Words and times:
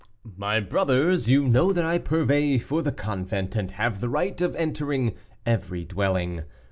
"My 0.35 0.59
brothers, 0.59 1.29
you 1.29 1.47
know 1.47 1.71
that 1.73 1.85
I 1.85 1.99
purvey 1.99 2.57
for 2.57 2.81
the 2.81 2.91
convent, 2.91 3.55
and 3.55 3.69
have 3.73 3.99
the 3.99 4.09
right 4.09 4.41
of 4.41 4.55
entering 4.55 5.13
every 5.45 5.85
dwelling. 5.85 6.41